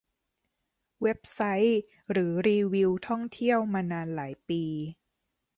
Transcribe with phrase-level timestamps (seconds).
[1.03, 4.63] เว็บไซต์ หรือรีวิวท่องเที่ยวมานานหลายปี